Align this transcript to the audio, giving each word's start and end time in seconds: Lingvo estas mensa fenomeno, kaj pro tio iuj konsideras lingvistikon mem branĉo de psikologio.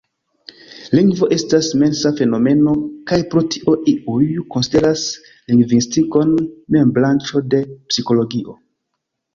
Lingvo 0.99 1.27
estas 1.35 1.67
mensa 1.81 2.11
fenomeno, 2.21 2.73
kaj 3.11 3.19
pro 3.35 3.45
tio 3.57 3.77
iuj 3.93 4.25
konsideras 4.57 5.05
lingvistikon 5.53 6.35
mem 6.79 6.97
branĉo 6.99 7.47
de 7.55 7.65
psikologio. 7.93 8.61